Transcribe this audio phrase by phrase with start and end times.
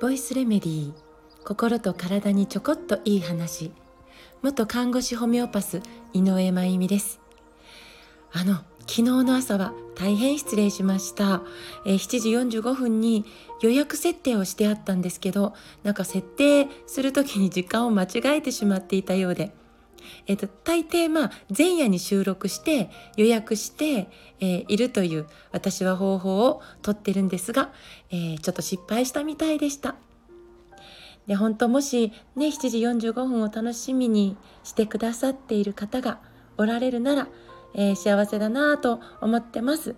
[0.00, 0.94] ボイスレメディー
[1.44, 3.72] 心と体にちょこっといい話。
[4.40, 5.82] 元看護師ホメオパス
[6.14, 7.20] 井上真由美です。
[8.32, 11.42] あの昨日の朝は大変失礼しました、
[11.84, 13.26] えー、7時45分に
[13.60, 19.52] 予約設定をしてあったんですけどなんか設定する時に時間を間違えてしまっていたようで。
[20.26, 24.08] えっと、大抵まあ前夜に収録して予約して、
[24.40, 27.72] えー、いるという私は方法をとってるんですが、
[28.10, 29.96] えー、ちょっと失敗したみたいでした。
[31.26, 36.20] で本当もしね7時45分を楽しみにしてくださっている方が
[36.56, 37.28] おられるなら、
[37.74, 39.96] えー、幸せだなと思ってます。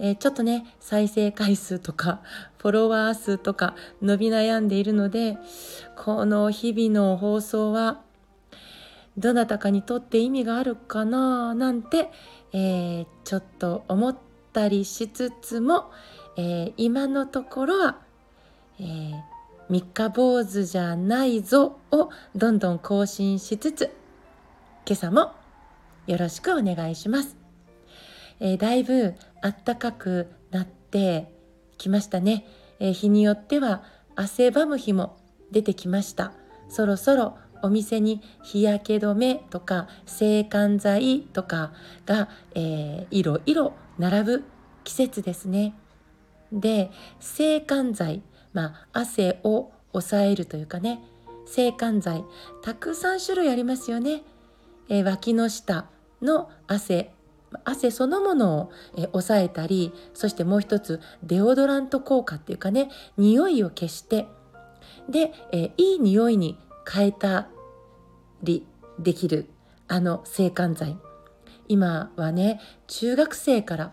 [0.00, 2.20] えー、ちょっとね再生回数とか
[2.58, 5.38] フォロワー数とか伸び悩んでいるので
[5.96, 8.00] この日々の放送は
[9.18, 11.54] どなたかにとって意味があるかな？
[11.54, 12.10] なんて、
[12.52, 14.16] えー、ちょっと思っ
[14.52, 15.90] たりしつつも、
[16.36, 17.98] えー、今のところは、
[18.78, 19.12] えー、
[19.68, 23.90] 三日坊主じゃないぞをどんどん更新しつつ
[24.86, 25.32] 今朝も
[26.06, 27.36] よろしくお願いします。
[28.40, 31.34] え、だいぶあったかくなって
[31.76, 32.46] きましたね、
[32.78, 33.82] え、日によっては
[34.14, 35.18] 汗ばむ日も
[35.50, 36.32] 出てきました。
[36.68, 41.72] そろそろお店に日焼け止めとか制汗剤とか
[42.06, 44.44] が、えー、いろいろ並ぶ
[44.84, 45.74] 季節ですね。
[46.52, 51.00] で制汗剤、まあ、汗を抑えるというかね
[51.46, 52.24] 制汗剤
[52.62, 54.22] たくさん種類ありますよね。
[54.88, 55.86] えー、脇の下
[56.22, 57.12] の汗
[57.64, 64.26] 汗そのものを、えー、抑えたりそしてもう一つデオドラント効果っていうかね匂いを消して
[65.08, 66.58] で、えー、いい匂いに
[66.90, 67.48] 変えた
[68.42, 68.66] り
[68.98, 69.48] できる
[69.88, 70.96] あの制汗剤。
[71.68, 73.92] 今はね中学生から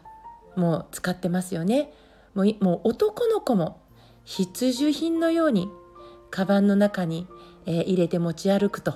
[0.55, 1.91] もう使ってますよね。
[2.33, 3.81] もうもう男の子も
[4.23, 5.69] 必需品のように
[6.31, 7.27] カバンの中に、
[7.65, 8.95] えー、入れて持ち歩くと。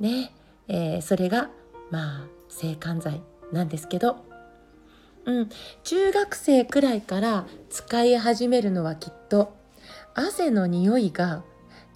[0.00, 0.32] ね、
[0.68, 1.50] えー、それが
[1.90, 3.22] まあ制汗剤
[3.52, 4.24] なんですけど、
[5.24, 5.48] うん、
[5.82, 9.56] 中学生くらいから使い始めるのはきっと
[10.14, 11.42] 汗の匂いが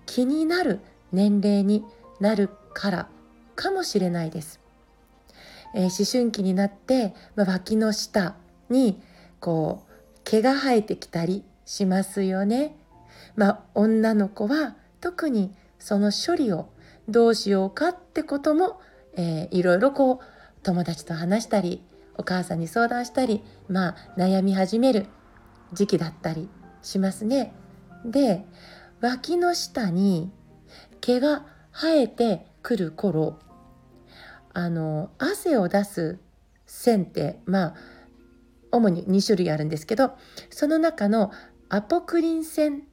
[0.07, 0.81] 気になる
[1.13, 1.85] 年齢に
[2.21, 3.09] なるから
[3.55, 4.61] かもしれないです。
[5.75, 8.37] えー、思春期になって、まあ、脇の下
[8.69, 9.01] に
[9.41, 12.77] こう毛が生えてきたりしますよね。
[13.37, 16.69] まあ、女の子は特にその処理を
[17.09, 18.81] どうしようかってことも、
[19.17, 20.19] えー、いろいろこう
[20.63, 21.83] 友達と話したり
[22.17, 25.07] お母さんに相談したり、まあ、悩み始める
[25.73, 26.49] 時期だったり
[26.83, 27.53] しますね。
[28.05, 28.45] で
[29.01, 30.31] 脇の下に
[31.03, 33.39] 毛が生えてくる頃
[34.55, 36.19] あの汗を出す
[36.67, 37.75] 線ってまあ
[38.71, 40.13] 主に2種類あるんですけど
[40.49, 41.31] その中の
[41.69, 42.85] アポクリン線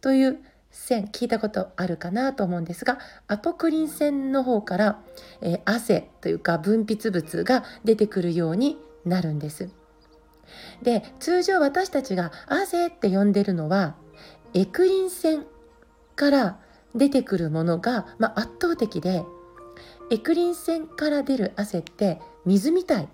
[0.00, 0.38] という
[0.70, 5.00] 線聞いたことあるかなと思うんですがアポクリン線の方から、
[5.40, 9.70] えー、汗というか分泌物が出てくるようになるんです。
[10.82, 13.96] で通常私たちが汗って呼んでるのは
[14.54, 15.44] エクリン線
[16.16, 16.58] から
[16.98, 19.24] 出てくるものが、まあ、圧倒的で
[20.10, 23.08] エクリン腺から出る汗って水みたい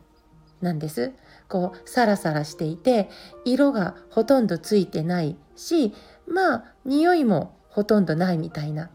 [0.61, 1.13] なんです
[1.49, 3.11] こうサラサラしていて
[3.45, 5.93] 色がほとんどついてないし
[6.27, 8.91] まあ匂いもほとんどないみたいな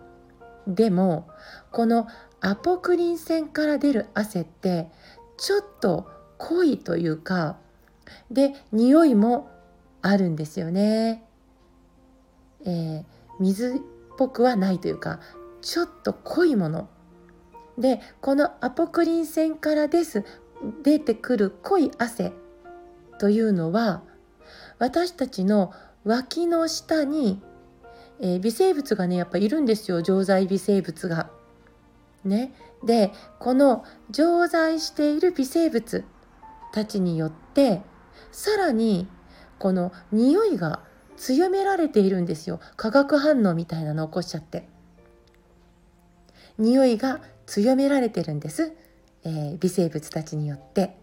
[0.67, 1.27] でも
[1.71, 2.07] この
[2.41, 4.87] アポクリン腺から出る汗って
[5.37, 6.07] ちょっと
[6.37, 7.57] 濃いというか
[8.31, 9.49] で匂いも
[10.01, 11.23] あるんですよね。
[12.65, 13.03] えー、
[13.39, 13.81] 水
[14.19, 15.21] ぽくはないというか
[15.61, 16.89] ちょっと濃いもの
[17.77, 20.25] でこのアポクリン腺からです。
[20.83, 22.33] 出てくる濃い汗
[23.17, 24.03] というのは
[24.77, 25.71] 私たちの
[26.03, 27.41] 脇の下に、
[28.19, 30.01] えー、微生物がねやっぱいるんですよ。
[30.01, 31.29] 常在微生物が。
[32.25, 32.53] ね、
[32.83, 36.03] でこの常在している微生物
[36.73, 37.81] たちによって
[38.33, 39.07] さらに
[39.57, 40.81] この匂いが
[41.19, 44.67] 強められているんですよ化学反応みたいなの起こしちゃって
[46.57, 48.73] 匂いが強められてるんです、
[49.23, 50.97] えー、微生物たちによって。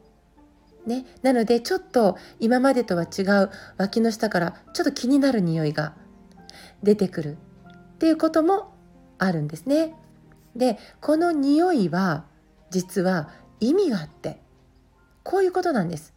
[0.86, 5.94] ね、なのでちょっと今までとは違う脇の下からちょっと気になる匂いが
[6.84, 7.36] 出てくる
[7.94, 8.72] っていうことも
[9.18, 9.94] あるんですね。
[10.54, 12.24] でこの匂いは
[12.70, 14.40] 実は意味があって
[15.24, 16.14] こういうことなんです。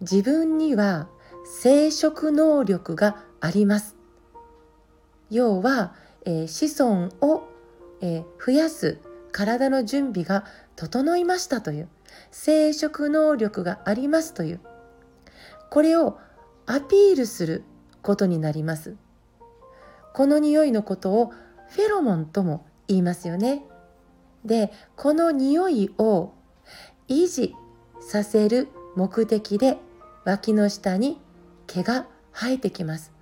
[0.00, 1.08] 自分には
[1.44, 3.96] 生殖能力があります。
[5.30, 5.94] 要は、
[6.24, 7.48] えー、子孫を、
[8.00, 8.98] えー、増やす
[9.32, 10.44] 体の準備が
[10.76, 11.88] 整いましたという
[12.30, 14.60] 生殖能力がありますという
[15.70, 16.18] これを
[16.66, 17.64] アピールする
[18.02, 18.96] ことになります。
[20.12, 21.32] この匂いのことを
[21.68, 23.64] フェロモンとも言いますよね。
[24.44, 26.32] でこの匂いを
[27.08, 27.54] 維持
[28.00, 29.78] させる目的で
[30.24, 31.20] 脇の下に
[31.66, 33.12] 毛が生えてきます。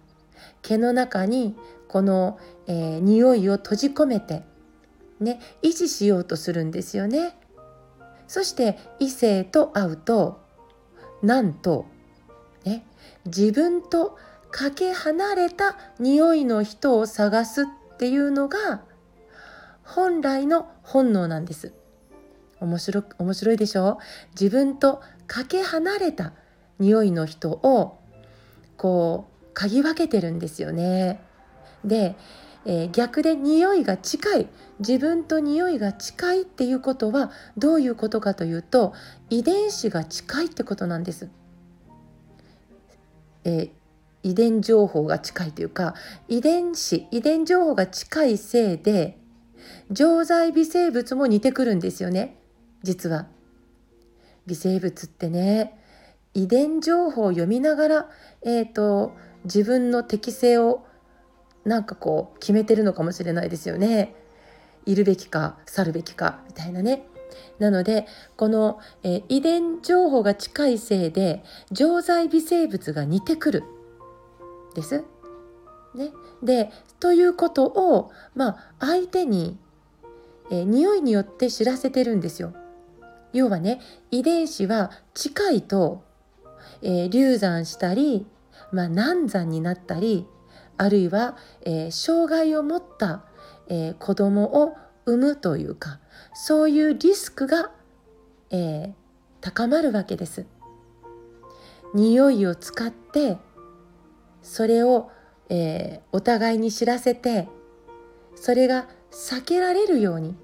[0.62, 1.56] 毛の中に
[1.88, 4.42] この、えー、匂いを閉じ込めて
[5.20, 7.36] ね維持しようとするんですよね。
[8.26, 10.40] そして異性と会うと
[11.22, 11.86] なんと
[12.64, 12.86] ね
[13.26, 14.16] 自分と
[14.50, 17.66] かけ離れた匂いの人を探すっ
[17.98, 18.82] ていうのが
[19.84, 21.72] 本来の本能なんです。
[22.60, 23.98] 面白面白いでしょ？
[24.38, 26.32] 自分とかけ離れた
[26.78, 27.98] 匂いの人を
[28.76, 31.20] こう嗅ぎ分けてるんですよね。
[31.84, 32.16] で、
[32.64, 34.48] えー、逆で匂いが近い
[34.78, 38.94] 自分と匂いが近いっていうことはどういうことかというと
[39.30, 41.28] 遺伝子が近いってことなんです。
[43.44, 43.70] えー、
[44.22, 45.94] 遺伝情報が近いというか
[46.28, 49.18] 遺伝子遺伝情報が近いせいで
[49.90, 52.36] 常在微生物も似てくるんですよね
[52.82, 53.26] 実は。
[54.46, 55.81] 微生物ってね
[56.34, 58.10] 遺伝情報を読みながら、
[58.42, 59.12] えーと、
[59.44, 60.84] 自分の適性を
[61.64, 64.14] なんかこう決めてるのかもしれないですよね。
[64.86, 67.06] いるべきか去るべきかみたいなね。
[67.58, 68.06] なので
[68.36, 73.64] この、えー、遺伝情報が近いせいで常在微生物が似てくる
[74.74, 75.04] です。
[75.94, 76.10] ね、
[76.42, 76.70] で
[77.00, 79.58] ということを、まあ、相手に、
[80.50, 82.54] えー、匂いによって知らせてるんですよ。
[83.32, 83.80] 要はね
[84.10, 86.02] 遺伝子は近いと
[86.82, 88.26] えー、流産したり、
[88.72, 90.26] まあ、難産になったり
[90.78, 93.24] あるいは、えー、障害を持った、
[93.68, 94.76] えー、子供を
[95.06, 96.00] 産むというか
[96.34, 97.70] そういうリスクが、
[98.50, 98.92] えー、
[99.40, 100.46] 高まるわけです。
[101.94, 103.36] 匂いを使って
[104.42, 105.10] それを、
[105.50, 107.48] えー、お互いに知らせて
[108.34, 110.34] それが避けられるように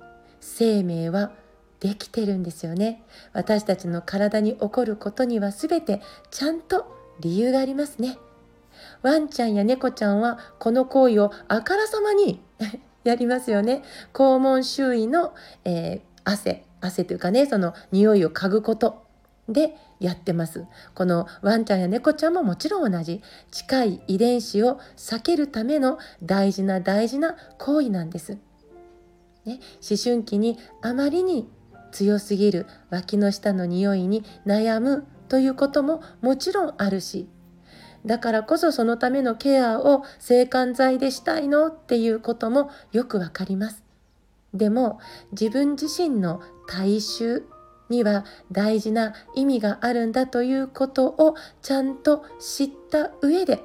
[0.40, 1.32] 生命は
[1.80, 3.02] できてるんですよね。
[3.32, 6.86] 私たちの体に起こることには全てちゃんと
[7.20, 8.18] 理由がありますね。
[9.02, 12.40] ワンちゃんや猫ちゃんはこの行為をあからさまに
[13.04, 13.82] やりますよね。
[14.12, 15.34] 肛門周囲の、
[15.64, 19.04] えー、汗汗というかねその匂いを嗅ぐこと
[19.48, 20.66] でやってます。
[20.94, 23.22] このワンちゃんや猫ちゃんももちろん同じ。
[23.50, 28.38] 近い遺伝子を避けるための大事な大事な行為なんです、
[29.44, 31.48] ね、思春期にあまりに
[31.92, 37.28] 強すぎる脇の下の匂いに悩むということももちろんあるし
[38.06, 43.82] だからこそそのためのケアを制汗剤でしたいのっていうこともよくわかります。
[44.54, 44.98] でも
[45.32, 47.44] 自分自身の体臭
[47.90, 53.62] には大事な意味があるんだということをちゃんと知った上で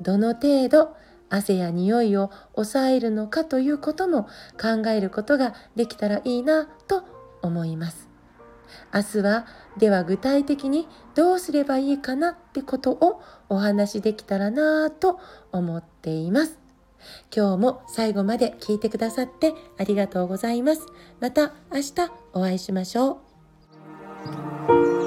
[0.00, 0.96] どの程度
[1.28, 4.24] 汗や匂いを抑えるのかということも
[4.60, 7.02] 考えることができたらいいなと
[7.46, 8.08] 思います。
[8.92, 9.46] 明日は
[9.78, 15.20] では具体的にどうすればいいかなってことをお話しできたらなぁと
[15.52, 16.58] 思っています。
[17.34, 20.86] 今日も最後まで聞いてくださってありがとうございます。
[21.20, 21.94] また明日
[22.32, 23.20] お会いしましょ
[25.02, 25.05] う。